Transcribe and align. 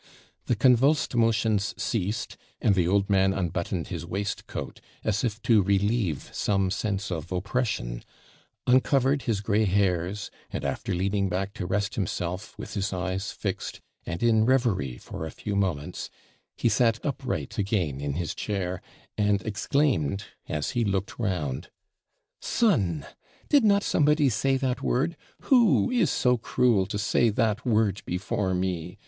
The 0.47 0.55
convulsed 0.55 1.13
motions 1.15 1.75
ceased; 1.77 2.35
and 2.59 2.73
the 2.73 2.87
old 2.87 3.07
man 3.07 3.33
unbuttoned 3.33 3.89
his 3.89 4.03
waistcoat, 4.03 4.81
as 5.03 5.23
if 5.23 5.39
to 5.43 5.61
relieve 5.61 6.27
some 6.33 6.71
sense 6.71 7.11
of 7.11 7.31
expression; 7.31 8.03
uncovered 8.65 9.21
his 9.21 9.41
gray 9.41 9.65
hairs; 9.65 10.31
and, 10.49 10.65
after 10.65 10.95
leaning 10.95 11.29
back 11.29 11.53
to 11.53 11.67
rest 11.67 11.93
himself, 11.93 12.57
with 12.57 12.73
his 12.73 12.91
eyes 12.91 13.31
fixed, 13.31 13.79
and 14.03 14.23
in 14.23 14.43
reverie 14.43 14.97
for 14.97 15.27
a 15.27 15.31
few 15.31 15.55
moments, 15.55 16.09
he 16.57 16.67
sat 16.67 16.99
upright 17.05 17.59
again 17.59 18.01
in 18.01 18.13
his 18.13 18.33
chair, 18.33 18.81
and 19.19 19.43
exclaimed, 19.45 20.23
as 20.49 20.71
he 20.71 20.83
looked 20.83 21.19
round 21.19 21.69
'Son! 22.39 23.05
Did 23.49 23.63
not 23.63 23.83
somebody 23.83 24.29
say 24.29 24.57
that 24.57 24.81
word? 24.81 25.15
Who 25.41 25.91
is 25.91 26.09
so 26.09 26.37
cruel 26.39 26.87
to 26.87 26.97
say 26.97 27.29
that 27.29 27.67
word 27.67 28.01
before 28.07 28.55
me? 28.55 28.97